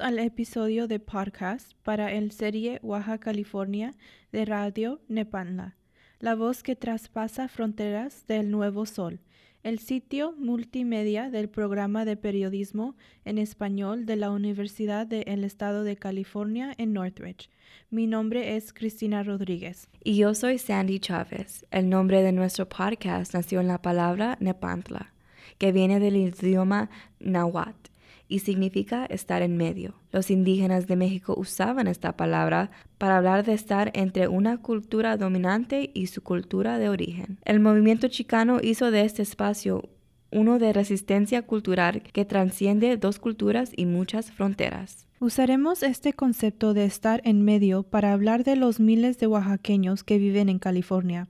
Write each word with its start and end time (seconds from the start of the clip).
Al 0.00 0.18
episodio 0.18 0.88
de 0.88 0.98
podcast 0.98 1.74
para 1.82 2.10
el 2.12 2.32
serie 2.32 2.80
Oaxaca, 2.82 3.18
California 3.18 3.94
de 4.32 4.46
Radio 4.46 5.02
Nepantla, 5.08 5.76
la 6.20 6.34
voz 6.34 6.62
que 6.62 6.74
traspasa 6.74 7.48
fronteras 7.48 8.26
del 8.26 8.50
Nuevo 8.50 8.86
Sol, 8.86 9.20
el 9.62 9.78
sitio 9.78 10.32
multimedia 10.38 11.28
del 11.28 11.50
programa 11.50 12.06
de 12.06 12.16
periodismo 12.16 12.96
en 13.26 13.36
español 13.36 14.06
de 14.06 14.16
la 14.16 14.30
Universidad 14.30 15.06
del 15.06 15.44
Estado 15.44 15.84
de 15.84 15.96
California 15.96 16.72
en 16.78 16.94
Northridge. 16.94 17.50
Mi 17.90 18.06
nombre 18.06 18.56
es 18.56 18.72
Cristina 18.72 19.22
Rodríguez. 19.22 19.90
Y 20.02 20.16
yo 20.16 20.34
soy 20.34 20.56
Sandy 20.56 20.98
Chávez. 20.98 21.66
El 21.70 21.90
nombre 21.90 22.22
de 22.22 22.32
nuestro 22.32 22.66
podcast 22.66 23.34
nació 23.34 23.60
en 23.60 23.68
la 23.68 23.82
palabra 23.82 24.38
Nepantla, 24.40 25.12
que 25.58 25.72
viene 25.72 26.00
del 26.00 26.16
idioma 26.16 26.88
náhuatl 27.18 27.89
y 28.30 28.38
significa 28.38 29.04
estar 29.06 29.42
en 29.42 29.58
medio. 29.58 29.94
Los 30.12 30.30
indígenas 30.30 30.86
de 30.86 30.96
México 30.96 31.34
usaban 31.36 31.88
esta 31.88 32.16
palabra 32.16 32.70
para 32.96 33.18
hablar 33.18 33.44
de 33.44 33.52
estar 33.52 33.90
entre 33.92 34.28
una 34.28 34.56
cultura 34.58 35.18
dominante 35.18 35.90
y 35.92 36.06
su 36.06 36.22
cultura 36.22 36.78
de 36.78 36.88
origen. 36.88 37.38
El 37.44 37.60
movimiento 37.60 38.08
chicano 38.08 38.60
hizo 38.62 38.90
de 38.90 39.04
este 39.04 39.22
espacio 39.22 39.90
uno 40.32 40.58
de 40.58 40.72
resistencia 40.72 41.42
cultural 41.42 42.02
que 42.02 42.24
transciende 42.24 42.96
dos 42.96 43.18
culturas 43.18 43.72
y 43.74 43.86
muchas 43.86 44.30
fronteras. 44.30 45.06
Usaremos 45.18 45.82
este 45.82 46.12
concepto 46.12 46.72
de 46.72 46.84
estar 46.84 47.20
en 47.24 47.44
medio 47.44 47.82
para 47.82 48.12
hablar 48.12 48.44
de 48.44 48.56
los 48.56 48.80
miles 48.80 49.18
de 49.18 49.26
oaxaqueños 49.26 50.04
que 50.04 50.18
viven 50.18 50.48
en 50.48 50.58
California. 50.58 51.28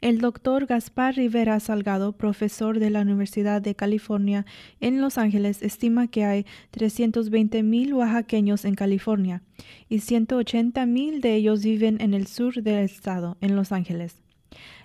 El 0.00 0.20
doctor 0.20 0.66
Gaspar 0.66 1.16
Rivera 1.16 1.58
Salgado, 1.60 2.12
profesor 2.12 2.78
de 2.78 2.90
la 2.90 3.00
Universidad 3.00 3.62
de 3.62 3.74
California 3.74 4.46
en 4.80 5.00
Los 5.00 5.18
Ángeles, 5.18 5.62
estima 5.62 6.06
que 6.08 6.24
hay 6.24 6.46
320 6.70 7.62
mil 7.62 7.94
oaxaqueños 7.94 8.64
en 8.64 8.74
California 8.74 9.42
y 9.88 10.00
180 10.00 10.86
mil 10.86 11.20
de 11.20 11.34
ellos 11.34 11.62
viven 11.62 12.00
en 12.00 12.14
el 12.14 12.26
sur 12.26 12.62
del 12.62 12.84
estado, 12.84 13.36
en 13.40 13.56
Los 13.56 13.72
Ángeles. 13.72 14.22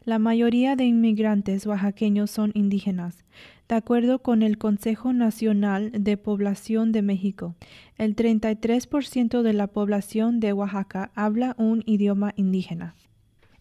La 0.04 0.18
mayoría 0.18 0.76
de 0.76 0.86
inmigrantes 0.86 1.66
oaxaqueños 1.68 2.32
son 2.32 2.52
indígenas. 2.56 3.24
De 3.70 3.76
acuerdo 3.76 4.20
con 4.20 4.42
el 4.42 4.58
Consejo 4.58 5.14
Nacional 5.14 5.92
de 5.94 6.18
Población 6.18 6.92
de 6.92 7.02
México, 7.02 7.56
el 7.98 8.16
33% 8.16 9.44
de 9.44 9.54
la 9.54 9.68
población 9.68 10.40
de 10.40 10.54
Oaxaca 10.54 11.12
habla 11.16 11.56
un 11.58 11.84
idioma 11.86 12.34
indígena. 12.36 12.96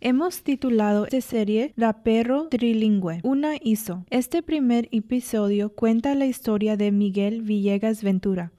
Hemos 0.03 0.43
titulado 0.45 1.05
esta 1.05 1.21
serie 1.21 1.75
Rapero 1.77 2.49
Trilingüe, 2.49 3.21
una 3.23 3.57
ISO. 3.61 4.07
Este 4.09 4.43
primer 4.43 4.89
episodio 4.93 5.75
cuenta 5.75 6.15
la 6.15 6.25
historia 6.25 6.79
de 6.79 6.91
Miguel 6.91 7.43
Villegas 7.43 8.03
Ventura, 8.03 8.51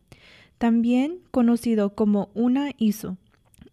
también 0.59 1.17
conocido 1.31 1.95
como 1.95 2.30
una 2.36 2.73
ISO. 2.78 3.17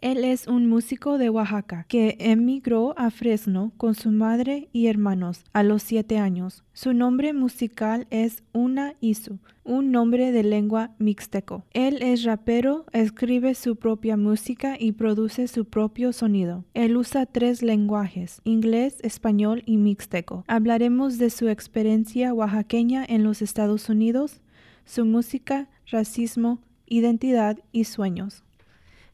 Él 0.01 0.25
es 0.25 0.47
un 0.47 0.69
músico 0.69 1.19
de 1.19 1.29
Oaxaca 1.29 1.85
que 1.89 2.17
emigró 2.21 2.97
a 2.97 3.11
Fresno 3.11 3.73
con 3.77 3.97
su 3.97 4.13
madre 4.13 4.69
y 4.73 4.87
hermanos 4.87 5.43
a 5.53 5.65
los 5.65 5.83
siete 5.83 6.19
años. 6.19 6.63
Su 6.73 6.93
nombre 6.95 7.33
musical 7.33 8.07
es 8.11 8.45
Una 8.53 8.95
Isu, 9.01 9.41
un 9.65 9.91
nombre 9.91 10.31
de 10.31 10.45
lengua 10.45 10.93
mixteco. 11.01 11.65
Él 11.73 12.01
es 12.01 12.23
rapero, 12.23 12.87
escribe 12.93 13.57
su 13.57 13.75
propia 13.75 14.17
música 14.17 14.77
y 14.79 14.93
produce 14.93 15.49
su 15.49 15.65
propio 15.65 16.13
sonido. 16.13 16.65
Él 16.75 16.97
usa 16.97 17.27
tres 17.27 17.61
lenguajes, 17.61 18.41
inglés, 18.45 18.99
español 19.03 19.65
y 19.67 19.79
mixteco. 19.79 20.45
Hablaremos 20.47 21.19
de 21.19 21.31
su 21.31 21.49
experiencia 21.49 22.33
oaxaqueña 22.33 23.05
en 23.05 23.25
los 23.25 23.43
Estados 23.43 23.89
Unidos, 23.89 24.43
su 24.85 25.05
música, 25.05 25.69
racismo, 25.91 26.61
identidad 26.87 27.59
y 27.73 27.83
sueños. 27.83 28.45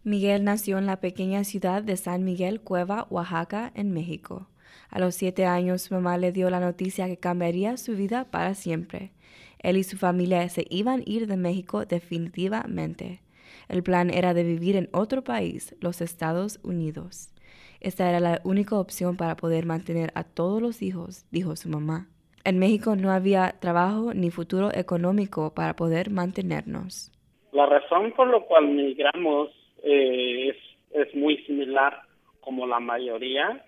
Miguel 0.06 0.44
nació 0.44 0.76
en 0.76 0.84
la 0.84 1.00
pequeña 1.00 1.44
ciudad 1.44 1.82
de 1.82 1.96
San 1.96 2.24
Miguel 2.24 2.60
Cueva, 2.60 3.06
Oaxaca, 3.08 3.72
en 3.74 3.90
México. 3.90 4.48
A 4.90 4.98
los 4.98 5.14
siete 5.14 5.46
años 5.46 5.80
su 5.80 5.94
mamá 5.94 6.18
le 6.18 6.30
dio 6.30 6.50
la 6.50 6.60
noticia 6.60 7.06
que 7.06 7.16
cambiaría 7.16 7.78
su 7.78 7.96
vida 7.96 8.26
para 8.30 8.52
siempre. 8.52 9.12
Él 9.60 9.78
y 9.78 9.82
su 9.82 9.96
familia 9.96 10.46
se 10.50 10.66
iban 10.68 11.00
a 11.00 11.02
ir 11.06 11.26
de 11.26 11.38
México 11.38 11.86
definitivamente. 11.86 13.22
El 13.66 13.82
plan 13.82 14.10
era 14.10 14.34
de 14.34 14.44
vivir 14.44 14.76
en 14.76 14.90
otro 14.92 15.24
país, 15.24 15.74
los 15.80 16.02
Estados 16.02 16.60
Unidos. 16.62 17.32
Esta 17.80 18.06
era 18.06 18.20
la 18.20 18.42
única 18.44 18.78
opción 18.78 19.16
para 19.16 19.36
poder 19.36 19.64
mantener 19.64 20.12
a 20.14 20.24
todos 20.24 20.60
los 20.60 20.82
hijos, 20.82 21.24
dijo 21.30 21.56
su 21.56 21.70
mamá. 21.70 22.08
En 22.44 22.58
México 22.58 22.94
no 22.94 23.10
había 23.10 23.56
trabajo 23.58 24.12
ni 24.12 24.30
futuro 24.30 24.70
económico 24.74 25.54
para 25.54 25.76
poder 25.76 26.10
mantenernos. 26.10 27.10
La 27.52 27.64
razón 27.64 28.12
por 28.12 28.28
la 28.28 28.40
cual 28.40 28.68
migramos 28.68 29.63
eh, 29.84 30.48
es, 30.48 31.06
es 31.06 31.14
muy 31.14 31.36
similar 31.44 32.00
como 32.40 32.66
la 32.66 32.80
mayoría. 32.80 33.64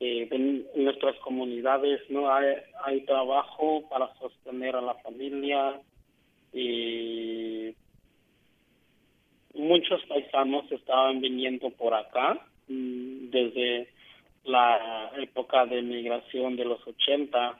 Eh, 0.00 0.28
en, 0.30 0.66
nuestras 0.76 1.16
comunidades 1.16 2.00
no 2.08 2.32
hay, 2.32 2.54
hay 2.84 3.00
trabajo 3.02 3.88
para 3.88 4.14
sostener 4.14 4.76
a 4.76 4.80
la 4.80 4.94
familia 4.94 5.80
y 6.52 7.74
muchos 9.54 10.00
paisanos 10.06 10.70
estaban 10.70 11.20
viniendo 11.20 11.70
por 11.70 11.94
acá 11.94 12.40
mm, 12.68 13.30
desde 13.30 13.88
la 14.44 15.10
época 15.18 15.66
de 15.66 15.82
migración 15.82 16.56
de 16.56 16.64
los 16.64 16.86
80 16.86 17.58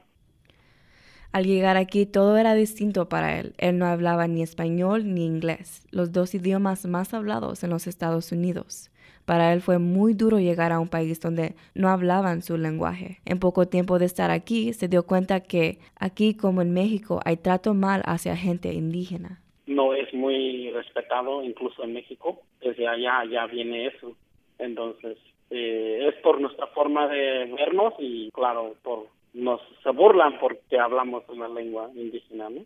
al 1.33 1.45
llegar 1.45 1.77
aquí 1.77 2.07
todo 2.07 2.37
era 2.37 2.55
distinto 2.55 3.09
para 3.09 3.39
él. 3.39 3.55
Él 3.59 3.79
no 3.79 3.87
hablaba 3.87 4.27
ni 4.27 4.43
español 4.43 5.15
ni 5.15 5.25
inglés, 5.25 5.87
los 5.91 6.13
dos 6.13 6.35
idiomas 6.35 6.87
más 6.87 7.15
hablados 7.15 7.63
en 7.65 7.71
los 7.71 7.87
Estados 7.87 8.33
Unidos. 8.33 8.91
Para 9.29 9.53
él 9.53 9.61
fue 9.61 9.79
muy 9.79 10.15
duro 10.15 10.39
llegar 10.39 10.73
a 10.73 10.81
un 10.81 10.89
país 10.89 11.21
donde 11.21 11.55
no 11.75 11.91
hablaban 11.91 12.41
su 12.41 12.57
lenguaje. 12.57 13.19
En 13.27 13.39
poco 13.39 13.67
tiempo 13.67 13.99
de 13.99 14.07
estar 14.07 14.31
aquí, 14.31 14.73
se 14.73 14.89
dio 14.89 15.05
cuenta 15.05 15.41
que 15.41 15.81
aquí 16.01 16.35
como 16.35 16.63
en 16.63 16.73
México 16.73 17.21
hay 17.27 17.37
trato 17.37 17.75
mal 17.75 18.01
hacia 18.07 18.35
gente 18.37 18.73
indígena. 18.73 19.43
No 19.67 19.93
es 19.93 20.15
muy 20.15 20.71
respetado, 20.71 21.45
incluso 21.45 21.85
en 21.85 21.93
México. 21.93 22.41
Desde 22.63 22.89
allá 22.89 23.23
ya 23.31 23.45
viene 23.45 23.89
eso. 23.89 24.17
Entonces, 24.59 25.19
eh, 25.51 26.09
es 26.09 26.15
por 26.23 26.41
nuestra 26.41 26.67
forma 26.69 27.07
de 27.09 27.53
vernos 27.55 27.93
y, 27.99 28.31
claro, 28.31 28.77
por 28.83 29.09
nos 29.39 29.61
se 29.83 29.91
burlan 29.91 30.39
porque 30.41 30.79
hablamos 30.79 31.23
una 31.29 31.49
lengua 31.49 31.91
indígena, 31.95 32.51
¿no? 32.51 32.63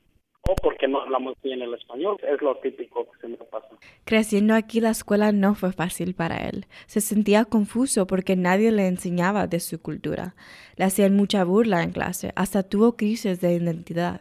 O 0.49 0.57
porque 0.57 0.89
no 0.89 1.03
hablamos 1.03 1.37
bien 1.41 1.63
el 1.63 1.73
español, 1.75 2.17
es 2.21 2.43
lo 2.43 2.57
típico 2.57 3.09
que 3.13 3.21
se 3.21 3.29
me 3.29 3.37
pasa. 3.37 3.69
Creciendo 4.05 4.55
aquí 4.55 4.81
la 4.81 4.91
escuela 4.91 5.31
no 5.31 5.55
fue 5.55 5.71
fácil 5.73 6.15
para 6.15 6.49
él. 6.49 6.67
Se 6.87 7.01
sentía 7.01 7.45
confuso 7.45 8.09
porque 8.09 8.35
nadie 8.35 8.73
le 8.73 8.89
enseñaba 8.89 9.47
de 9.47 9.61
su 9.61 9.81
cultura. 9.81 10.35
Le 10.77 10.85
hacían 10.85 11.15
mucha 11.15 11.45
burla 11.45 11.85
en 11.85 11.93
clase, 11.93 12.33
hasta 12.35 12.69
tuvo 12.69 12.97
crisis 12.97 13.41
de 13.41 13.55
identidad. 13.55 14.21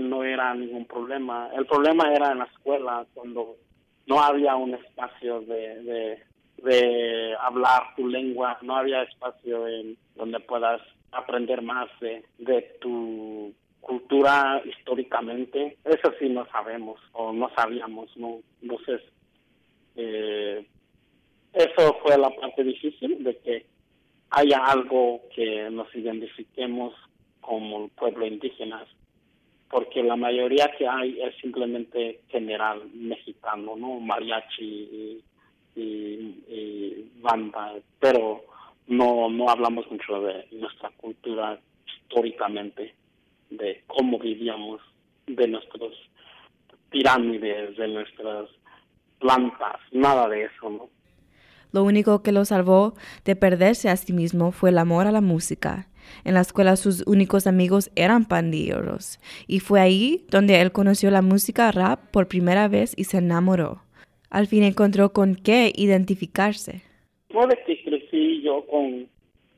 No 0.00 0.24
era 0.24 0.54
ningún 0.54 0.86
problema. 0.86 1.48
El 1.56 1.66
problema 1.66 2.12
era 2.12 2.32
en 2.32 2.38
la 2.38 2.44
escuela, 2.44 3.06
cuando 3.14 3.56
no 4.06 4.20
había 4.20 4.56
un 4.56 4.74
espacio 4.74 5.40
de, 5.42 5.82
de, 5.82 6.18
de 6.62 7.34
hablar 7.40 7.94
tu 7.96 8.06
lengua, 8.06 8.58
no 8.62 8.76
había 8.76 9.02
espacio 9.02 9.68
en 9.68 9.96
donde 10.16 10.40
puedas 10.40 10.80
aprender 11.12 11.62
más 11.62 11.88
de, 12.00 12.24
de 12.38 12.62
tu 12.80 13.52
cultura 13.80 14.62
históricamente. 14.64 15.78
Eso 15.84 16.12
sí 16.18 16.28
no 16.28 16.46
sabemos 16.50 17.00
o 17.12 17.32
no 17.32 17.50
sabíamos, 17.54 18.14
¿no? 18.16 18.40
Entonces, 18.62 19.00
eh, 19.96 20.66
eso 21.52 21.98
fue 22.02 22.18
la 22.18 22.30
parte 22.30 22.62
difícil 22.62 23.24
de 23.24 23.36
que 23.38 23.66
haya 24.30 24.58
algo 24.64 25.22
que 25.34 25.70
nos 25.70 25.94
identifiquemos 25.94 26.94
como 27.40 27.88
pueblo 27.88 28.26
indígena, 28.26 28.84
porque 29.70 30.02
la 30.02 30.16
mayoría 30.16 30.70
que 30.76 30.86
hay 30.86 31.20
es 31.22 31.34
simplemente 31.40 32.20
general 32.28 32.82
mexicano, 32.92 33.74
¿no? 33.76 33.98
Mariachi 34.00 35.22
y 35.74 37.10
banda, 37.20 37.74
pero 38.00 38.44
no, 38.88 39.28
no 39.30 39.48
hablamos 39.48 39.88
mucho 39.90 40.20
de 40.22 40.46
nuestra 40.52 40.90
cultura 40.96 41.60
históricamente, 41.86 42.94
de 43.50 43.82
cómo 43.86 44.18
vivíamos 44.18 44.80
de 45.26 45.46
nuestros 45.46 45.94
pirámides, 46.90 47.76
de 47.76 47.88
nuestras 47.88 48.48
plantas, 49.18 49.76
nada 49.92 50.28
de 50.28 50.44
eso, 50.44 50.70
¿no? 50.70 50.88
Lo 51.70 51.84
único 51.84 52.22
que 52.22 52.32
lo 52.32 52.46
salvó 52.46 52.94
de 53.26 53.36
perderse 53.36 53.90
a 53.90 53.96
sí 53.96 54.14
mismo 54.14 54.52
fue 54.52 54.70
el 54.70 54.78
amor 54.78 55.06
a 55.06 55.12
la 55.12 55.20
música. 55.20 55.88
En 56.24 56.32
la 56.32 56.40
escuela 56.40 56.76
sus 56.76 57.06
únicos 57.06 57.46
amigos 57.46 57.90
eran 57.94 58.24
pandilleros, 58.24 59.20
y 59.46 59.60
fue 59.60 59.80
ahí 59.80 60.24
donde 60.30 60.62
él 60.62 60.72
conoció 60.72 61.10
la 61.10 61.20
música 61.20 61.70
rap 61.70 62.10
por 62.10 62.26
primera 62.26 62.68
vez 62.68 62.94
y 62.96 63.04
se 63.04 63.18
enamoró. 63.18 63.82
Al 64.30 64.46
fin 64.46 64.62
encontró 64.62 65.12
con 65.12 65.34
qué 65.34 65.70
identificarse. 65.76 66.82
Crecí 68.18 68.42
yo 68.42 68.64
con, 68.66 69.08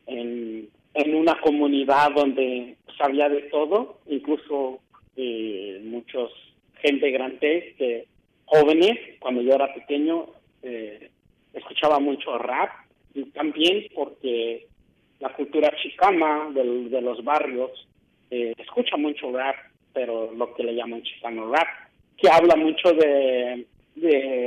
en, 0.06 0.68
una 1.14 1.40
comunidad 1.40 2.10
donde 2.14 2.76
sabía 2.98 3.28
de 3.28 3.42
todo, 3.42 3.98
incluso 4.06 4.80
eh, 5.16 5.80
muchos 5.84 6.30
gente 6.82 7.10
grande, 7.10 7.74
que 7.78 8.06
jóvenes, 8.46 8.98
cuando 9.18 9.42
yo 9.42 9.54
era 9.54 9.72
pequeño, 9.74 10.26
eh, 10.62 11.10
escuchaba 11.52 11.98
mucho 11.98 12.38
rap 12.38 12.70
y 13.14 13.24
también 13.26 13.86
porque 13.94 14.66
la 15.18 15.32
cultura 15.34 15.70
chicana 15.82 16.50
de 16.52 17.00
los 17.00 17.22
barrios 17.22 17.86
eh, 18.30 18.54
escucha 18.56 18.96
mucho 18.96 19.30
rap, 19.32 19.56
pero 19.92 20.32
lo 20.32 20.54
que 20.54 20.64
le 20.64 20.74
llaman 20.74 21.02
chicano 21.02 21.52
rap, 21.52 21.68
que 22.16 22.28
habla 22.30 22.56
mucho 22.56 22.92
de, 22.92 23.66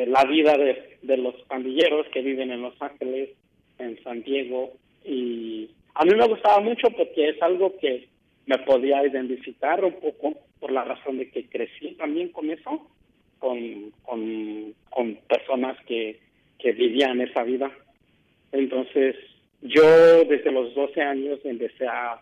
la 0.07 0.23
vida 0.25 0.57
de 0.57 1.17
los 1.17 1.35
pandilleros 1.43 2.07
que 2.07 2.21
viven 2.21 2.51
en 2.51 2.61
Los 2.61 2.81
Ángeles, 2.81 3.29
en 3.83 4.03
San 4.03 4.23
Diego, 4.23 4.73
y 5.05 5.69
a 5.95 6.05
mí 6.05 6.15
me 6.15 6.27
gustaba 6.27 6.59
mucho 6.59 6.89
porque 6.91 7.29
es 7.29 7.41
algo 7.41 7.77
que 7.77 8.07
me 8.45 8.57
podía 8.59 9.05
identificar 9.05 9.83
un 9.83 9.93
poco 9.93 10.33
por 10.59 10.71
la 10.71 10.83
razón 10.83 11.17
de 11.17 11.29
que 11.29 11.45
crecí 11.47 11.93
también 11.95 12.29
con 12.29 12.49
eso, 12.49 12.87
con, 13.39 13.91
con, 14.03 15.15
personas 15.27 15.77
que, 15.85 16.19
que 16.59 16.71
vivían 16.71 17.21
esa 17.21 17.43
vida. 17.43 17.71
Entonces, 18.51 19.15
yo 19.61 20.23
desde 20.25 20.51
los 20.51 20.73
12 20.73 21.01
años 21.01 21.39
empecé 21.43 21.87
a, 21.87 22.19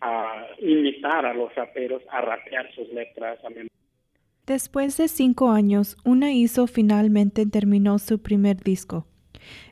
a 0.00 0.46
imitar 0.58 1.26
a 1.26 1.34
los 1.34 1.54
raperos, 1.54 2.02
a 2.10 2.20
rapear 2.20 2.72
sus 2.74 2.88
letras. 2.92 3.38
Después 4.46 4.96
de 4.96 5.08
cinco 5.08 5.50
años, 5.50 5.96
Una 6.04 6.32
hizo 6.32 6.66
finalmente 6.66 7.46
terminó 7.46 7.98
su 7.98 8.22
primer 8.22 8.56
disco. 8.56 9.06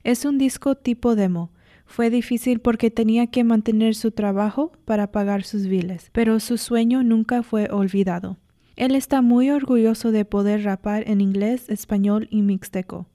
Es 0.02 0.24
un 0.24 0.38
disco 0.38 0.74
tipo 0.74 1.16
demo. 1.16 1.50
Fue 1.86 2.10
difícil 2.10 2.60
porque 2.60 2.90
tenía 2.90 3.26
que 3.26 3.44
mantener 3.44 3.94
su 3.94 4.10
trabajo 4.10 4.72
para 4.84 5.12
pagar 5.12 5.44
sus 5.44 5.66
biles, 5.66 6.10
pero 6.12 6.40
su 6.40 6.58
sueño 6.58 7.02
nunca 7.02 7.42
fue 7.42 7.68
olvidado. 7.70 8.38
Él 8.76 8.94
está 8.94 9.22
muy 9.22 9.50
orgulloso 9.50 10.10
de 10.10 10.24
poder 10.24 10.64
rapar 10.64 11.04
en 11.08 11.20
inglés, 11.20 11.68
español 11.68 12.26
y 12.30 12.42
mixteco. 12.42 13.06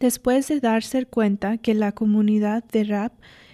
Después 0.00 0.48
de 0.48 0.60
darse 0.60 1.06
cuenta 1.06 1.58
que 1.58 1.74
la 1.74 1.92
comunidad 1.92 2.64
de 2.64 2.84
rap 2.84 3.12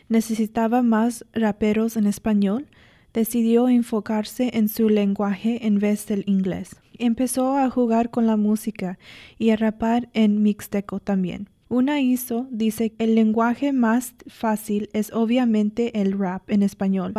necesitaba 0.09 0.83
más 0.83 1.25
raperos 1.33 1.97
en 1.97 2.07
español, 2.07 2.67
decidió 3.13 3.69
enfocarse 3.69 4.51
en 4.55 4.69
su 4.69 4.89
lenguaje 4.89 5.67
en 5.67 5.79
vez 5.79 6.07
del 6.07 6.25
inglés. 6.27 6.77
Empezó 6.99 7.57
a 7.57 7.71
jugar 7.71 8.11
con 8.11 8.27
la 8.27 8.37
música 8.37 8.99
y 9.39 9.51
a 9.51 9.57
rapar 9.57 10.09
en 10.15 10.43
mixteco 10.43 11.01
también. 11.01 11.49
Una 11.73 12.03
hizo 12.03 12.47
dice 12.51 12.91
que 12.91 13.05
el 13.05 13.15
lenguaje 13.15 13.73
más 13.73 14.15
fácil 14.27 14.91
es 14.93 15.11
obviamente 15.11 16.03
el 16.03 16.19
rap 16.19 16.43
en 16.51 16.63
español, 16.63 17.15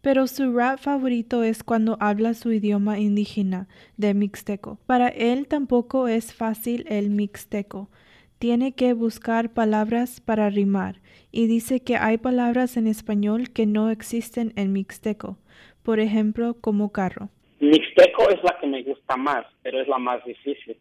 pero 0.00 0.28
su 0.28 0.56
rap 0.56 0.78
favorito 0.78 1.42
es 1.42 1.64
cuando 1.64 1.96
habla 1.98 2.34
su 2.34 2.52
idioma 2.52 3.00
indígena 3.00 3.66
de 3.96 4.14
mixteco. 4.14 4.78
Para 4.86 5.08
él 5.08 5.48
tampoco 5.48 6.06
es 6.06 6.32
fácil 6.32 6.84
el 6.88 7.10
mixteco 7.10 7.90
tiene 8.38 8.76
que 8.76 8.92
buscar 8.92 9.52
palabras 9.52 10.20
para 10.20 10.50
rimar 10.50 11.00
y 11.32 11.48
dice 11.48 11.80
que 11.80 11.96
hay 11.96 12.16
palabras 12.16 12.76
en 12.76 12.86
español 12.86 13.50
que 13.52 13.66
no 13.66 13.90
existen 13.90 14.52
en 14.54 14.72
mixteco, 14.72 15.36
por 15.82 15.98
ejemplo, 15.98 16.54
como 16.60 16.92
carro. 16.92 17.28
Mixteco 17.58 18.30
es 18.30 18.40
la 18.44 18.56
que 18.60 18.68
me 18.68 18.84
gusta 18.84 19.16
más, 19.16 19.46
pero 19.64 19.80
es 19.80 19.88
la 19.88 19.98
más 19.98 20.24
difícil, 20.24 20.76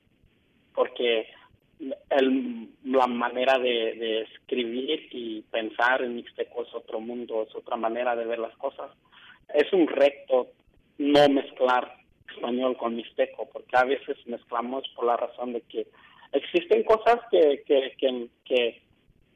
porque 0.76 1.26
el, 1.80 2.70
la 2.84 3.08
manera 3.08 3.58
de, 3.60 4.22
escribir 4.22 5.08
y 5.12 5.42
pensar 5.44 6.02
en 6.02 6.16
mixteco 6.16 6.64
es 6.64 6.74
otro 6.74 7.00
mundo, 7.00 7.46
es 7.48 7.56
otra 7.56 7.76
manera 7.76 8.16
de 8.16 8.26
ver 8.26 8.40
las 8.40 8.56
cosas. 8.58 8.92
Es 9.54 9.72
un 9.74 9.88
reto 9.88 10.48
no 10.98 11.30
mezclar 11.30 11.98
español 12.30 12.78
con 12.78 12.96
mixteco, 12.96 13.50
porque 13.52 13.78
a 13.78 13.84
veces 13.84 14.18
mezclamos 14.26 14.88
por 14.96 15.06
la 15.06 15.18
razón 15.18 15.54
de 15.54 15.62
que 15.62 15.88
existen 16.32 16.84
cosas 16.84 17.20
que, 17.32 17.64
que, 17.66 17.94
que, 17.98 18.82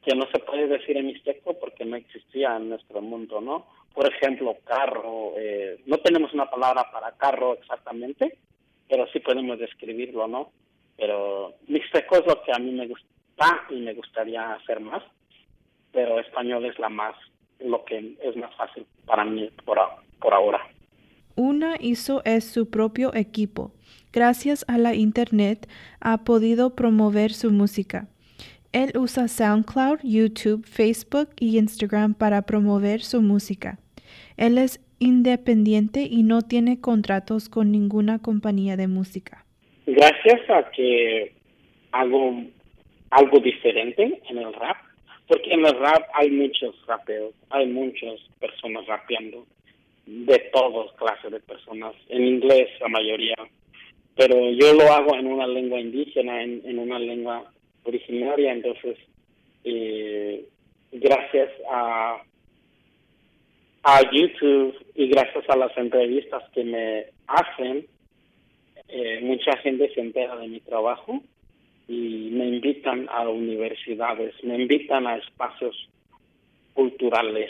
que, 0.03 0.15
no 0.15 0.25
se 0.31 0.39
puede 0.39 0.67
decir 0.67 0.97
en 0.97 1.07
mixteco 1.07 1.57
porque 1.59 1.85
no 1.85 1.95
existía 1.95 2.55
en 2.57 2.69
nuestro 2.69 3.01
mundo, 3.01 3.39
¿no? 3.39 3.67
Por 3.93 4.11
ejemplo, 4.11 4.57
carro, 4.65 5.33
eh, 5.37 5.81
no 5.85 5.97
tenemos 5.97 6.33
una 6.33 6.49
palabra 6.49 6.91
para 6.91 7.11
carro 7.13 7.53
exactamente, 7.53 8.37
pero 8.87 9.07
sí 9.13 9.19
podemos 9.19 9.59
describirlo, 9.59 10.27
¿no? 10.27 10.51
Pero 10.97 11.55
mixteco 11.91 12.17
es 12.17 12.25
lo 12.25 12.41
que 12.43 12.51
a 12.51 12.59
mí 12.59 12.71
me 12.71 12.87
gusta 12.87 13.65
y 13.69 13.75
me 13.75 13.93
gustaría 13.93 14.53
hacer 14.53 14.79
más, 14.79 15.03
pero 15.91 16.19
español 16.19 16.65
es 16.65 16.77
la 16.79 16.89
más, 16.89 17.15
lo 17.59 17.83
que 17.85 18.15
es 18.21 18.35
más 18.35 18.53
fácil 18.55 18.85
para 19.05 19.25
mí 19.25 19.49
por, 19.65 19.79
por 20.19 20.33
ahora. 20.33 20.59
Una 21.35 21.75
hizo 21.79 22.21
es 22.25 22.43
su 22.43 22.69
propio 22.69 23.13
equipo 23.13 23.71
gracias 24.11 24.65
a 24.67 24.77
la 24.77 24.95
Internet, 24.95 25.67
ha 25.99 26.23
podido 26.23 26.75
promover 26.75 27.31
su 27.31 27.51
música. 27.51 28.07
Él 28.71 28.91
usa 28.95 29.27
SoundCloud, 29.27 29.99
YouTube, 30.03 30.65
Facebook 30.65 31.29
y 31.39 31.57
Instagram 31.57 32.13
para 32.13 32.43
promover 32.43 33.01
su 33.01 33.21
música. 33.21 33.79
Él 34.37 34.57
es 34.57 34.79
independiente 34.99 36.01
y 36.01 36.23
no 36.23 36.41
tiene 36.41 36.79
contratos 36.79 37.49
con 37.49 37.71
ninguna 37.71 38.19
compañía 38.19 38.77
de 38.77 38.87
música. 38.87 39.45
Gracias 39.87 40.49
a 40.49 40.69
que 40.71 41.38
hago 41.91 42.43
algo 43.11 43.39
diferente 43.39 44.21
en 44.29 44.37
el 44.37 44.53
rap, 44.53 44.77
porque 45.27 45.53
en 45.53 45.65
el 45.65 45.77
rap 45.79 46.07
hay 46.13 46.29
muchos 46.31 46.75
rapeos, 46.87 47.33
hay 47.49 47.67
muchas 47.67 48.19
personas 48.39 48.85
rapeando, 48.85 49.45
de 50.05 50.39
todas 50.51 50.91
clases 50.93 51.31
de 51.31 51.39
personas, 51.39 51.93
en 52.09 52.25
inglés 52.25 52.67
la 52.79 52.87
mayoría, 52.87 53.35
pero 54.15 54.51
yo 54.51 54.73
lo 54.73 54.91
hago 54.91 55.15
en 55.15 55.27
una 55.27 55.47
lengua 55.47 55.79
indígena, 55.79 56.41
en, 56.43 56.61
en 56.65 56.79
una 56.79 56.97
lengua 56.97 57.51
originaria, 57.83 58.51
entonces 58.51 58.97
eh, 59.63 60.45
gracias 60.91 61.51
a, 61.71 62.23
a 63.83 64.11
YouTube 64.11 64.75
y 64.95 65.07
gracias 65.09 65.47
a 65.47 65.57
las 65.57 65.77
entrevistas 65.77 66.43
que 66.53 66.63
me 66.63 67.05
hacen, 67.27 67.85
eh, 68.87 69.19
mucha 69.21 69.55
gente 69.57 69.93
se 69.93 70.01
entera 70.01 70.35
de 70.37 70.47
mi 70.47 70.59
trabajo 70.61 71.21
y 71.89 72.29
me 72.31 72.45
invitan 72.47 73.07
a 73.09 73.27
universidades, 73.27 74.35
me 74.43 74.61
invitan 74.61 75.07
a 75.07 75.17
espacios 75.17 75.89
culturales, 76.75 77.49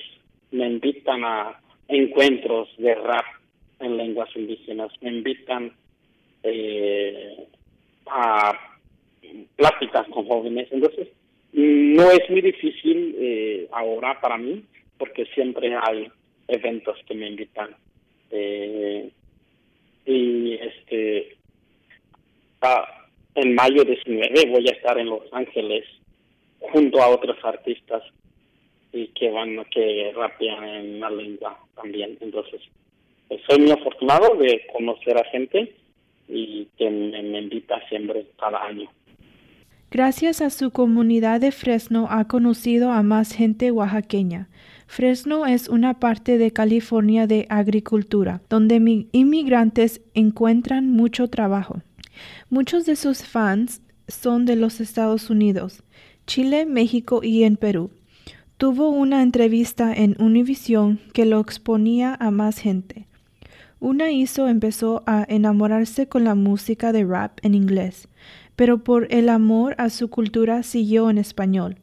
me 0.51 0.65
invitan 0.65 1.25
a 1.25 1.59
encuentros 1.89 2.69
de 2.77 2.95
rap 2.95 3.25
en 3.81 3.97
lenguas 3.97 4.29
indígenas, 4.35 4.93
me 5.01 5.09
invitan 5.09 5.73
eh, 6.43 7.47
a 8.07 8.57
pláticas 9.57 10.07
con 10.07 10.25
jóvenes. 10.25 10.69
Entonces, 10.71 11.09
no 11.51 12.09
es 12.09 12.29
muy 12.29 12.39
difícil 12.39 13.15
eh, 13.19 13.67
ahora 13.73 14.21
para 14.21 14.37
mí, 14.37 14.63
porque 14.97 15.25
siempre 15.33 15.75
hay 15.75 16.07
eventos 16.47 16.97
que 17.05 17.13
me 17.13 17.27
invitan. 17.27 17.75
Eh, 18.31 19.09
y 20.05 20.53
este, 20.53 21.35
en 23.35 23.55
mayo 23.55 23.83
19 23.83 24.49
voy 24.49 24.67
a 24.67 24.71
estar 24.71 24.97
en 24.97 25.07
Los 25.07 25.23
Ángeles 25.31 25.85
junto 26.59 27.01
a 27.01 27.09
otros 27.09 27.37
artistas 27.43 28.03
y 28.91 29.07
que 29.09 29.29
van 29.29 29.63
que 29.71 30.11
rapean 30.15 30.63
en 30.63 30.99
la 30.99 31.09
lengua 31.09 31.57
también. 31.75 32.17
Entonces, 32.21 32.61
soy 33.47 33.59
muy 33.59 33.71
afortunado 33.71 34.35
de 34.35 34.65
conocer 34.73 35.17
a 35.17 35.23
gente 35.25 35.73
y 36.27 36.67
que 36.77 36.89
me, 36.89 37.39
invita 37.39 37.79
siempre 37.89 38.25
cada 38.39 38.63
año. 38.63 38.89
Gracias 39.91 40.41
a 40.41 40.51
su 40.51 40.71
comunidad 40.71 41.41
de 41.41 41.51
Fresno 41.51 42.07
ha 42.09 42.27
conocido 42.27 42.91
a 42.91 43.01
más 43.01 43.33
gente 43.33 43.71
oaxaqueña. 43.71 44.47
Fresno 44.85 45.45
es 45.45 45.67
una 45.67 45.99
parte 45.99 46.37
de 46.37 46.51
California 46.51 47.27
de 47.27 47.47
agricultura, 47.49 48.41
donde 48.49 49.07
inmigrantes 49.11 50.01
encuentran 50.13 50.91
mucho 50.91 51.27
trabajo. 51.27 51.81
Muchos 52.49 52.85
de 52.85 52.95
sus 52.95 53.23
fans 53.23 53.81
son 54.07 54.45
de 54.45 54.55
los 54.55 54.81
Estados 54.81 55.29
Unidos, 55.29 55.83
Chile, 56.25 56.65
México 56.65 57.21
y 57.23 57.43
en 57.43 57.57
Perú. 57.57 57.91
Tuvo 58.57 58.89
una 58.89 59.21
entrevista 59.21 59.93
en 59.93 60.15
Univision 60.19 60.99
que 61.13 61.25
lo 61.25 61.39
exponía 61.39 62.15
a 62.19 62.31
más 62.31 62.59
gente. 62.59 63.07
Una 63.79 64.11
hizo 64.11 64.49
empezó 64.49 65.03
a 65.05 65.25
enamorarse 65.29 66.07
con 66.07 66.25
la 66.25 66.35
música 66.35 66.91
de 66.91 67.05
rap 67.05 67.39
en 67.43 67.55
inglés, 67.55 68.09
pero 68.57 68.83
por 68.83 69.07
el 69.13 69.29
amor 69.29 69.75
a 69.77 69.89
su 69.89 70.09
cultura 70.09 70.63
siguió 70.63 71.09
en 71.09 71.17
español. 71.17 71.77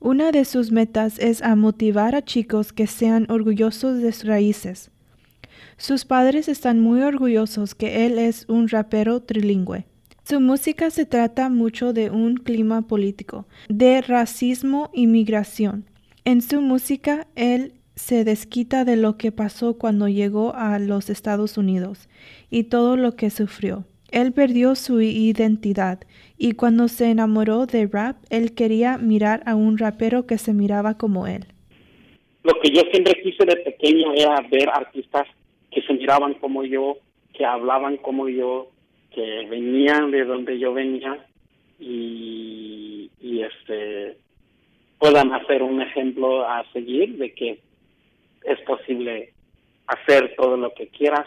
Una 0.00 0.32
de 0.32 0.44
sus 0.44 0.70
metas 0.70 1.18
es 1.18 1.40
a 1.40 1.56
motivar 1.56 2.14
a 2.14 2.22
chicos 2.22 2.74
que 2.74 2.86
sean 2.86 3.26
orgullosos 3.30 4.02
de 4.02 4.12
sus 4.12 4.26
raíces. 4.26 4.90
Sus 5.76 6.04
padres 6.04 6.48
están 6.48 6.80
muy 6.80 7.02
orgullosos 7.02 7.74
que 7.74 8.06
él 8.06 8.18
es 8.18 8.46
un 8.48 8.68
rapero 8.68 9.20
trilingüe. 9.20 9.86
Su 10.22 10.40
música 10.40 10.90
se 10.90 11.04
trata 11.04 11.48
mucho 11.48 11.92
de 11.92 12.10
un 12.10 12.36
clima 12.36 12.82
político, 12.82 13.46
de 13.68 14.00
racismo 14.00 14.90
y 14.94 15.06
migración. 15.06 15.84
En 16.24 16.40
su 16.40 16.62
música, 16.62 17.26
él 17.34 17.74
se 17.96 18.24
desquita 18.24 18.84
de 18.84 18.96
lo 18.96 19.18
que 19.18 19.32
pasó 19.32 19.76
cuando 19.76 20.08
llegó 20.08 20.54
a 20.54 20.78
los 20.78 21.10
Estados 21.10 21.58
Unidos 21.58 22.08
y 22.50 22.64
todo 22.64 22.96
lo 22.96 23.16
que 23.16 23.30
sufrió. 23.30 23.84
Él 24.10 24.32
perdió 24.32 24.76
su 24.76 25.00
identidad 25.00 26.00
y 26.38 26.52
cuando 26.52 26.88
se 26.88 27.10
enamoró 27.10 27.66
de 27.66 27.86
rap, 27.86 28.16
él 28.30 28.54
quería 28.54 28.96
mirar 28.96 29.42
a 29.44 29.56
un 29.56 29.76
rapero 29.76 30.26
que 30.26 30.38
se 30.38 30.54
miraba 30.54 30.96
como 30.96 31.26
él. 31.26 31.46
Lo 32.44 32.54
que 32.60 32.70
yo 32.70 32.82
siempre 32.92 33.20
quise 33.22 33.44
de 33.44 33.56
pequeño 33.56 34.12
era 34.14 34.36
ver 34.50 34.68
artistas 34.70 35.26
que 35.74 35.82
se 35.82 35.92
miraban 35.92 36.34
como 36.34 36.64
yo, 36.64 36.98
que 37.32 37.44
hablaban 37.44 37.96
como 37.96 38.28
yo, 38.28 38.68
que 39.12 39.46
venían 39.48 40.10
de 40.10 40.24
donde 40.24 40.58
yo 40.58 40.72
venía 40.72 41.26
y, 41.78 43.10
este 43.20 44.16
puedan 44.98 45.34
hacer 45.34 45.62
un 45.62 45.82
ejemplo 45.82 46.48
a 46.48 46.64
seguir 46.72 47.18
de 47.18 47.34
que 47.34 47.58
es 48.44 48.60
posible 48.60 49.34
hacer 49.86 50.34
todo 50.34 50.56
lo 50.56 50.72
que 50.72 50.88
quieras, 50.88 51.26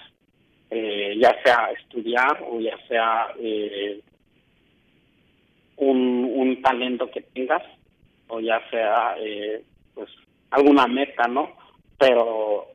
eh, 0.72 1.16
ya 1.20 1.36
sea 1.44 1.70
estudiar 1.78 2.44
o 2.50 2.60
ya 2.60 2.76
sea 2.88 3.28
eh, 3.40 4.00
un, 5.76 6.32
un 6.34 6.62
talento 6.64 7.12
que 7.12 7.22
tengas 7.22 7.62
o 8.30 8.40
ya 8.40 8.60
sea 8.72 9.16
eh, 9.20 9.62
pues 9.94 10.10
alguna 10.50 10.88
meta, 10.88 11.28
¿no? 11.28 11.52
Pero 12.00 12.67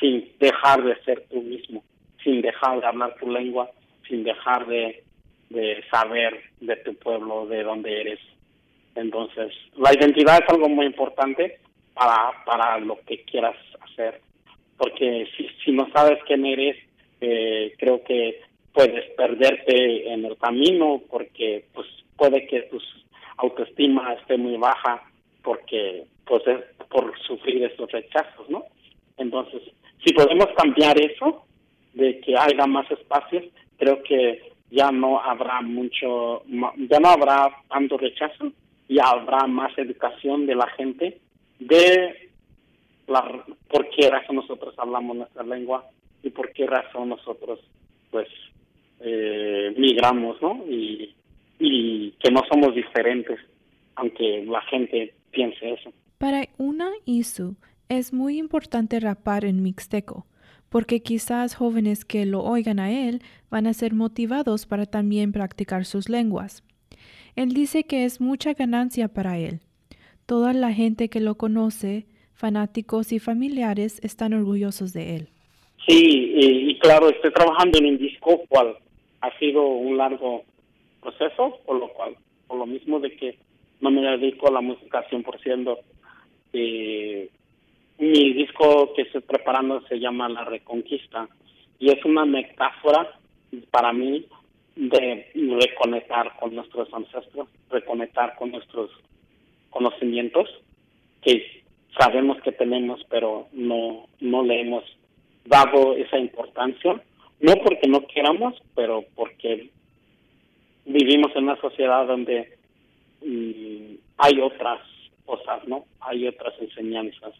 sin 0.00 0.32
dejar 0.40 0.82
de 0.82 0.96
ser 1.04 1.24
tú 1.30 1.42
mismo, 1.42 1.84
sin 2.24 2.40
dejar 2.40 2.80
de 2.80 2.86
hablar 2.86 3.14
tu 3.20 3.30
lengua, 3.30 3.70
sin 4.08 4.24
dejar 4.24 4.66
de, 4.66 5.04
de 5.50 5.84
saber 5.90 6.40
de 6.60 6.76
tu 6.76 6.94
pueblo, 6.94 7.46
de 7.46 7.62
dónde 7.62 8.00
eres. 8.00 8.18
Entonces, 8.94 9.52
la 9.76 9.92
identidad 9.92 10.40
es 10.42 10.48
algo 10.48 10.68
muy 10.68 10.86
importante 10.86 11.58
para, 11.94 12.32
para 12.44 12.78
lo 12.78 12.98
que 13.06 13.22
quieras 13.24 13.56
hacer, 13.80 14.20
porque 14.76 15.28
si, 15.36 15.48
si 15.64 15.72
no 15.72 15.88
sabes 15.92 16.18
quién 16.26 16.46
eres, 16.46 16.76
eh, 17.20 17.74
creo 17.78 18.02
que 18.02 18.40
puedes 18.72 19.10
perderte 19.10 20.12
en 20.12 20.24
el 20.24 20.36
camino 20.38 21.02
porque 21.10 21.64
pues 21.74 21.86
puede 22.16 22.46
que 22.46 22.62
tu 22.62 22.80
autoestima 23.36 24.14
esté 24.14 24.36
muy 24.36 24.56
baja 24.56 25.02
porque 25.42 26.04
pues 26.24 26.46
es 26.46 26.60
por 26.88 27.18
sufrir 27.20 27.64
esos 27.64 27.90
rechazos, 27.90 28.48
¿no? 28.48 28.64
Entonces, 29.16 29.62
si 30.04 30.12
podemos 30.12 30.46
cambiar 30.56 31.00
eso, 31.00 31.44
de 31.94 32.20
que 32.20 32.34
haya 32.36 32.66
más 32.66 32.90
espacios, 32.90 33.44
creo 33.78 34.02
que 34.02 34.52
ya 34.70 34.90
no 34.90 35.20
habrá 35.20 35.60
mucho, 35.62 36.42
ya 36.46 37.00
no 37.00 37.08
habrá 37.08 37.50
tanto 37.68 37.98
rechazo 37.98 38.52
y 38.88 38.98
habrá 38.98 39.46
más 39.46 39.76
educación 39.78 40.46
de 40.46 40.54
la 40.54 40.68
gente 40.70 41.20
de 41.58 42.30
la, 43.06 43.44
por 43.68 43.88
qué 43.90 44.08
razón 44.08 44.36
nosotros 44.36 44.74
hablamos 44.78 45.16
nuestra 45.16 45.42
lengua 45.42 45.84
y 46.22 46.30
por 46.30 46.52
qué 46.52 46.66
razón 46.66 47.10
nosotros 47.10 47.60
pues 48.10 48.28
eh, 49.00 49.74
migramos, 49.76 50.40
¿no? 50.42 50.64
Y, 50.68 51.14
que 52.18 52.30
no 52.30 52.42
somos 52.50 52.74
diferentes, 52.74 53.38
aunque 53.94 54.44
la 54.46 54.60
gente 54.62 55.14
piense 55.30 55.72
eso. 55.72 55.90
Para 56.18 56.46
una 56.58 56.90
ISU 57.06 57.56
es 57.90 58.12
muy 58.12 58.38
importante 58.38 59.00
rapar 59.00 59.44
en 59.44 59.62
mixteco, 59.62 60.24
porque 60.68 61.02
quizás 61.02 61.56
jóvenes 61.56 62.04
que 62.04 62.24
lo 62.24 62.40
oigan 62.40 62.78
a 62.78 62.92
él 62.92 63.20
van 63.50 63.66
a 63.66 63.74
ser 63.74 63.94
motivados 63.94 64.64
para 64.64 64.86
también 64.86 65.32
practicar 65.32 65.84
sus 65.84 66.08
lenguas. 66.08 66.62
Él 67.34 67.52
dice 67.52 67.84
que 67.84 68.04
es 68.04 68.20
mucha 68.20 68.54
ganancia 68.54 69.08
para 69.08 69.38
él. 69.38 69.58
Toda 70.24 70.52
la 70.52 70.72
gente 70.72 71.08
que 71.08 71.18
lo 71.18 71.34
conoce, 71.34 72.06
fanáticos 72.32 73.10
y 73.10 73.18
familiares, 73.18 74.00
están 74.04 74.34
orgullosos 74.34 74.92
de 74.92 75.16
él. 75.16 75.28
Sí, 75.88 76.32
y, 76.36 76.78
claro, 76.78 77.10
estoy 77.10 77.32
trabajando 77.32 77.78
en 77.78 77.86
un 77.86 77.98
disco 77.98 78.40
cual 78.48 78.76
ha 79.20 79.36
sido 79.40 79.66
un 79.66 79.96
largo 79.96 80.44
proceso, 81.02 81.58
por 81.66 81.80
lo 81.80 81.88
cual, 81.88 82.14
por 82.46 82.58
lo 82.58 82.66
mismo 82.66 83.00
de 83.00 83.16
que 83.16 83.36
no 83.80 83.90
me 83.90 84.02
dedico 84.02 84.46
a 84.46 84.52
la 84.52 84.60
música 84.60 85.04
100%, 85.10 85.78
eh, 86.52 87.28
mi 88.00 88.32
disco 88.32 88.94
que 88.94 89.02
estoy 89.02 89.20
preparando 89.20 89.82
se 89.82 90.00
llama 90.00 90.26
La 90.30 90.42
Reconquista 90.44 91.28
y 91.78 91.90
es 91.90 92.02
una 92.06 92.24
metáfora 92.24 93.20
para 93.70 93.92
mí 93.92 94.24
de 94.74 95.26
reconectar 95.34 96.34
con 96.40 96.54
nuestros 96.54 96.92
ancestros, 96.94 97.48
reconectar 97.68 98.36
con 98.36 98.52
nuestros 98.52 98.90
conocimientos 99.68 100.48
que 101.20 101.62
sabemos 101.98 102.40
que 102.40 102.52
tenemos 102.52 103.04
pero 103.10 103.48
no 103.52 104.06
no 104.20 104.44
le 104.44 104.62
hemos 104.62 104.84
dado 105.44 105.94
esa 105.94 106.18
importancia. 106.18 107.02
No 107.40 107.54
porque 107.62 107.86
no 107.86 108.06
queramos 108.06 108.54
pero 108.74 109.04
porque 109.14 109.68
vivimos 110.86 111.36
en 111.36 111.44
una 111.44 111.60
sociedad 111.60 112.06
donde 112.06 112.56
mm, 113.22 113.94
hay 114.16 114.40
otras 114.40 114.80
cosas 115.26 115.68
no 115.68 115.84
hay 116.00 116.26
otras 116.26 116.54
enseñanzas 116.60 117.34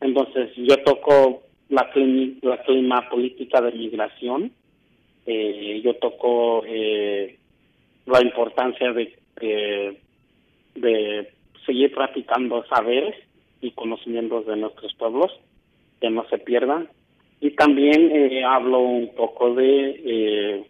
entonces 0.00 0.50
yo 0.56 0.76
toco 0.84 1.42
la 1.68 1.90
clima, 1.90 3.08
política 3.08 3.60
de 3.60 3.72
migración. 3.72 4.52
Eh, 5.26 5.80
yo 5.84 5.94
toco 5.96 6.62
eh, 6.66 7.38
la 8.06 8.22
importancia 8.22 8.92
de, 8.92 9.16
de 10.74 11.32
seguir 11.66 11.92
practicando 11.94 12.64
saberes 12.66 13.14
y 13.60 13.70
conocimientos 13.72 14.46
de 14.46 14.56
nuestros 14.56 14.94
pueblos 14.94 15.30
que 16.00 16.10
no 16.10 16.26
se 16.28 16.38
pierdan. 16.38 16.88
Y 17.40 17.50
también 17.52 18.10
eh, 18.14 18.44
hablo 18.44 18.80
un 18.80 19.14
poco 19.14 19.54
de 19.54 20.00
eh, 20.04 20.64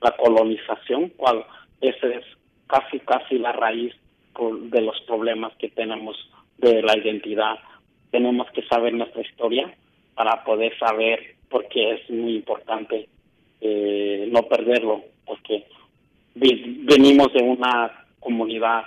la 0.00 0.12
colonización 0.12 1.10
cual 1.10 1.44
esa 1.80 2.06
es 2.08 2.24
casi 2.66 2.98
casi 3.00 3.38
la 3.38 3.52
raíz 3.52 3.94
de 4.38 4.80
los 4.80 5.00
problemas 5.02 5.52
que 5.58 5.68
tenemos 5.68 6.16
de 6.58 6.82
la 6.82 6.96
identidad 6.96 7.56
tenemos 8.14 8.48
que 8.52 8.62
saber 8.68 8.94
nuestra 8.94 9.22
historia 9.22 9.74
para 10.14 10.44
poder 10.44 10.78
saber 10.78 11.34
por 11.50 11.66
qué 11.66 11.94
es 11.94 12.08
muy 12.08 12.36
importante 12.36 13.08
eh, 13.60 14.28
no 14.30 14.44
perderlo, 14.44 15.02
porque 15.26 15.66
venimos 16.36 17.32
de 17.32 17.42
una 17.42 18.06
comunidad 18.20 18.84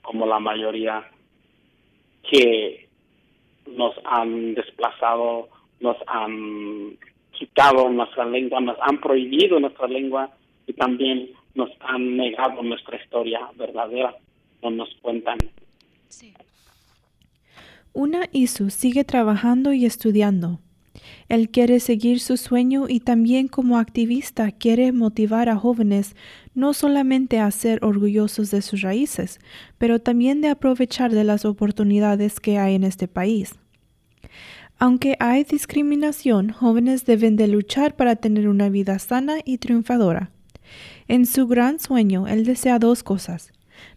como 0.00 0.26
la 0.26 0.38
mayoría 0.38 1.10
que 2.30 2.86
nos 3.66 3.96
han 4.04 4.54
desplazado, 4.54 5.48
nos 5.80 5.96
han 6.06 6.96
quitado 7.32 7.88
nuestra 7.88 8.26
lengua, 8.26 8.60
nos 8.60 8.78
han 8.80 9.00
prohibido 9.00 9.58
nuestra 9.58 9.88
lengua 9.88 10.30
y 10.68 10.72
también 10.74 11.30
nos 11.56 11.70
han 11.80 12.16
negado 12.16 12.62
nuestra 12.62 12.96
historia 12.96 13.40
verdadera, 13.56 14.14
no 14.62 14.70
nos 14.70 14.94
cuentan. 15.02 15.38
Una 17.92 18.28
ISU 18.32 18.70
sigue 18.70 19.04
trabajando 19.04 19.72
y 19.72 19.86
estudiando. 19.86 20.60
Él 21.28 21.50
quiere 21.50 21.80
seguir 21.80 22.20
su 22.20 22.36
sueño 22.36 22.86
y 22.88 23.00
también 23.00 23.48
como 23.48 23.78
activista 23.78 24.50
quiere 24.50 24.92
motivar 24.92 25.48
a 25.48 25.56
jóvenes 25.56 26.16
no 26.54 26.74
solamente 26.74 27.38
a 27.38 27.50
ser 27.50 27.84
orgullosos 27.84 28.50
de 28.50 28.62
sus 28.62 28.80
raíces, 28.80 29.38
pero 29.78 30.00
también 30.00 30.40
de 30.40 30.48
aprovechar 30.48 31.12
de 31.12 31.24
las 31.24 31.44
oportunidades 31.44 32.40
que 32.40 32.58
hay 32.58 32.74
en 32.74 32.84
este 32.84 33.08
país. 33.08 33.54
Aunque 34.78 35.16
hay 35.18 35.44
discriminación, 35.44 36.50
jóvenes 36.50 37.04
deben 37.04 37.36
de 37.36 37.48
luchar 37.48 37.96
para 37.96 38.16
tener 38.16 38.48
una 38.48 38.68
vida 38.68 38.98
sana 38.98 39.36
y 39.44 39.58
triunfadora. 39.58 40.30
En 41.08 41.26
su 41.26 41.46
gran 41.46 41.80
sueño, 41.80 42.28
él 42.28 42.44
desea 42.44 42.78
dos 42.78 43.02
cosas. 43.02 43.52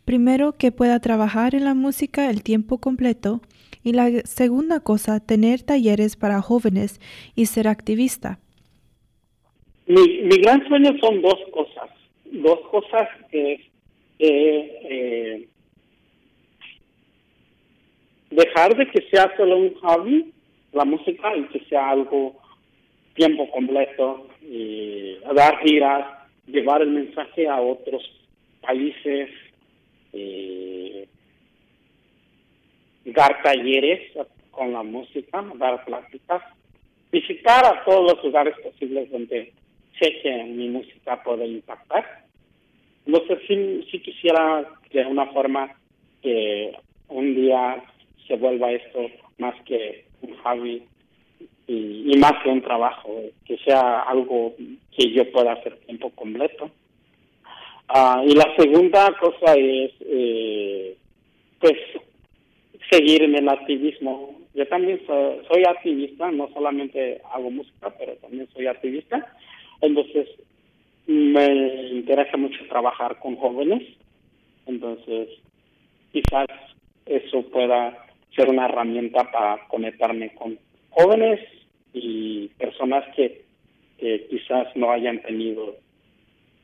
Primero, 0.05 0.53
que 0.53 0.71
pueda 0.71 0.99
trabajar 0.99 1.55
en 1.55 1.65
la 1.65 1.73
música 1.73 2.29
el 2.29 2.41
tiempo 2.41 2.79
completo 2.79 3.41
y 3.83 3.93
la 3.93 4.09
segunda 4.25 4.79
cosa, 4.79 5.19
tener 5.19 5.63
talleres 5.63 6.15
para 6.15 6.41
jóvenes 6.41 6.99
y 7.35 7.45
ser 7.47 7.67
activista. 7.67 8.39
Mi, 9.87 10.21
mi 10.23 10.37
gran 10.37 10.67
sueño 10.67 10.91
son 10.99 11.21
dos 11.21 11.39
cosas. 11.51 11.89
Dos 12.25 12.59
cosas 12.69 13.09
que 13.29 13.69
eh, 14.19 15.47
dejar 18.29 18.77
de 18.77 18.87
que 18.89 19.01
sea 19.09 19.33
solo 19.35 19.57
un 19.57 19.73
hobby, 19.75 20.31
la 20.71 20.85
música, 20.85 21.35
y 21.35 21.43
que 21.45 21.65
sea 21.65 21.89
algo 21.89 22.39
tiempo 23.15 23.49
completo 23.51 24.27
dar 25.33 25.57
giras, 25.59 26.05
llevar 26.47 26.81
el 26.81 26.91
mensaje 26.91 27.47
a 27.47 27.61
otros 27.61 28.01
países, 28.61 29.29
eh, 30.13 30.80
dar 33.13 33.41
talleres 33.43 34.11
con 34.51 34.73
la 34.73 34.83
música, 34.83 35.43
dar 35.55 35.83
pláticas, 35.85 36.41
visitar 37.11 37.65
a 37.65 37.83
todos 37.83 38.11
los 38.11 38.23
lugares 38.23 38.55
posibles 38.63 39.09
donde 39.11 39.53
sé 39.99 40.19
que 40.21 40.43
mi 40.43 40.69
música 40.69 41.21
puede 41.23 41.47
impactar. 41.47 42.25
No 43.05 43.19
sé 43.27 43.39
si, 43.47 43.83
si 43.91 43.99
quisiera 43.99 44.65
de 44.91 45.05
una 45.05 45.27
forma 45.27 45.73
que 46.21 46.73
un 47.07 47.35
día 47.35 47.83
se 48.27 48.35
vuelva 48.35 48.71
esto 48.71 49.07
más 49.37 49.55
que 49.63 50.05
un 50.21 50.35
hobby 50.37 50.83
y, 51.67 52.17
más 52.17 52.33
que 52.43 52.49
un 52.49 52.61
trabajo, 52.61 53.21
que 53.45 53.57
sea 53.59 54.01
algo 54.01 54.53
que 54.95 55.11
yo 55.11 55.31
pueda 55.31 55.53
hacer 55.53 55.77
tiempo 55.85 56.09
completo. 56.11 56.69
Ah, 57.87 58.23
y 58.25 58.33
la 58.35 58.53
segunda 58.57 59.13
cosa 59.19 59.53
es, 59.55 59.91
eh, 60.01 60.95
pues, 61.59 61.77
seguir 62.91 63.23
en 63.23 63.35
el 63.35 63.47
activismo. 63.47 64.35
Yo 64.53 64.67
también 64.67 65.01
soy, 65.07 65.63
activista, 65.63 66.29
no 66.29 66.49
solamente 66.53 67.21
hago 67.33 67.49
música, 67.49 67.89
pero 67.97 68.15
también 68.17 68.47
soy 68.53 68.67
activista. 68.67 69.33
Entonces, 69.79 70.27
me 71.07 71.89
interesa 71.91 72.35
mucho 72.35 72.59
trabajar 72.67 73.17
con 73.19 73.37
jóvenes. 73.37 73.81
Entonces, 74.65 75.29
quizás 76.11 76.47
eso 77.05 77.43
pueda 77.43 78.05
ser 78.35 78.49
una 78.49 78.65
herramienta 78.65 79.23
para 79.31 79.67
conectarme 79.67 80.33
con 80.35 80.59
jóvenes 80.89 81.39
y 81.93 82.47
personas 82.59 83.05
que, 83.15 83.41
quizás 84.29 84.75
no 84.75 84.91
hayan 84.91 85.21
tenido 85.21 85.75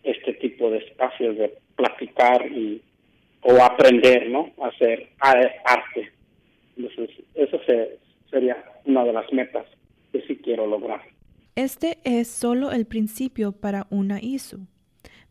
este 0.01 0.33
tipo 0.33 0.71
de 0.71 0.79
espacios 0.79 1.37
de 1.37 1.53
platicar 1.75 2.51
y 2.51 2.81
o 3.41 3.61
aprender, 3.61 4.27
¿no? 4.29 4.49
Hacer 4.59 5.09
arte. 5.19 6.16
Entonces, 6.77 7.09
eso 7.33 7.59
sería 8.29 8.63
una 8.85 9.03
de 9.03 9.13
las 9.13 9.31
metas 9.33 9.65
que 10.11 10.21
sí 10.21 10.37
quiero 10.37 10.67
lograr. 10.67 11.01
Este 11.55 11.97
es 12.03 12.27
solo 12.27 12.71
el 12.71 12.85
principio 12.85 13.51
para 13.51 13.87
una 13.89 14.21
ISU. 14.21 14.67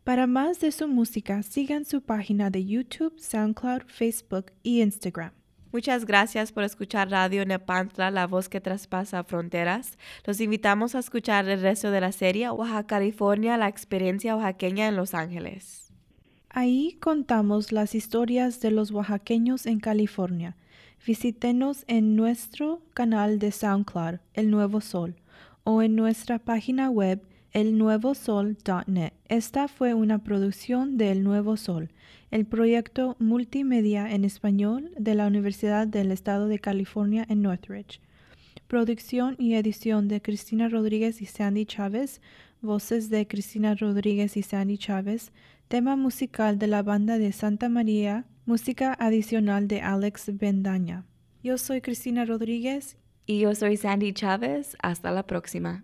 Para 0.03 0.27
más 0.27 0.59
de 0.59 0.71
su 0.71 0.87
música, 0.87 1.41
sigan 1.43 1.85
su 1.85 2.01
página 2.01 2.49
de 2.49 2.65
YouTube, 2.65 3.17
SoundCloud, 3.17 3.83
Facebook 3.87 4.51
y 4.63 4.81
Instagram. 4.81 5.31
Muchas 5.73 6.05
gracias 6.05 6.53
por 6.53 6.63
escuchar 6.63 7.11
Radio 7.11 7.45
Nepantla, 7.45 8.09
la 8.09 8.25
voz 8.25 8.47
que 8.47 8.61
traspasa 8.61 9.23
fronteras. 9.25 9.97
Los 10.25 10.39
invitamos 10.39 10.95
a 10.95 10.99
escuchar 10.99 11.47
el 11.49 11.61
resto 11.61 11.91
de 11.91 12.01
la 12.01 12.13
serie 12.13 12.49
Oaxaca, 12.49 12.87
California, 12.87 13.57
la 13.57 13.67
experiencia 13.67 14.35
oaxaqueña 14.35 14.87
en 14.87 14.95
Los 14.95 15.13
Ángeles. 15.13 15.91
Ahí 16.49 16.97
contamos 17.01 17.71
las 17.71 17.93
historias 17.93 18.61
de 18.61 18.71
los 18.71 18.91
oaxaqueños 18.91 19.65
en 19.65 19.79
California. 19.79 20.55
Visítenos 21.05 21.83
en 21.87 22.15
nuestro 22.15 22.81
canal 22.93 23.39
de 23.39 23.51
SoundCloud, 23.51 24.19
El 24.33 24.51
Nuevo 24.51 24.81
Sol, 24.81 25.15
o 25.63 25.81
en 25.81 25.95
nuestra 25.95 26.39
página 26.39 26.89
web 26.89 27.21
elnuevosol.net. 27.53 29.13
Esta 29.29 29.67
fue 29.67 29.93
una 29.93 30.19
producción 30.19 30.97
de 30.97 31.11
El 31.11 31.23
Nuevo 31.23 31.57
Sol 31.57 31.89
el 32.29 32.45
proyecto 32.45 33.15
multimedia 33.19 34.11
en 34.11 34.25
español 34.25 34.91
de 34.97 35.15
la 35.15 35.27
Universidad 35.27 35.87
del 35.87 36.11
Estado 36.11 36.47
de 36.47 36.59
California 36.59 37.25
en 37.29 37.41
Northridge. 37.41 38.01
Producción 38.67 39.35
y 39.39 39.53
edición 39.53 40.09
de 40.09 40.21
Cristina 40.21 40.67
Rodríguez 40.67 41.21
y 41.21 41.25
Sandy 41.25 41.65
Chávez, 41.65 42.21
voces 42.61 43.09
de 43.09 43.27
Cristina 43.27 43.75
Rodríguez 43.75 44.35
y 44.35 44.43
Sandy 44.43 44.77
Chávez, 44.77 45.31
tema 45.69 45.95
musical 45.95 46.59
de 46.59 46.67
la 46.67 46.83
banda 46.83 47.17
de 47.17 47.31
Santa 47.31 47.69
María, 47.69 48.25
música 48.47 48.95
adicional 48.97 49.67
de 49.67 49.81
Alex 49.81 50.31
Bendaña. 50.37 51.05
Yo 51.43 51.57
soy 51.57 51.81
Cristina 51.81 52.23
Rodríguez. 52.23 52.97
Y 53.25 53.41
yo 53.41 53.53
soy 53.53 53.75
Sandy 53.75 54.13
Chávez. 54.13 54.77
Hasta 54.81 55.11
la 55.11 55.27
próxima. 55.27 55.83